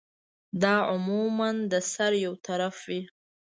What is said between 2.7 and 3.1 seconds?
ته وی